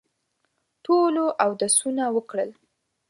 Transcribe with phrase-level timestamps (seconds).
[0.85, 2.49] ټولو اودسونه وکړل.